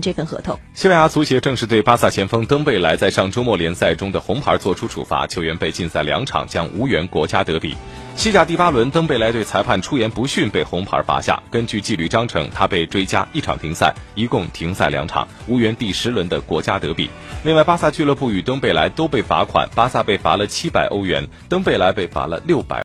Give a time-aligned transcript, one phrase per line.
[0.00, 0.58] 这份合同。
[0.74, 7.76] 西班牙足协正式对巴萨前锋登贝莱在上周末联赛中的红牌做出处罚球员被禁赛两场将无缘国家德比。
[8.16, 17.10] 西甲第八轮登贝莱对裁判出言不逊被红牌罚下根据纪律章程他被追加一场停赛一共停赛两场无缘第十轮的国家德比。
[17.44, 22.74] 另外巴萨俱乐部与登贝莱都被罚款巴萨被罚了七百欧元登贝莱被罚了六百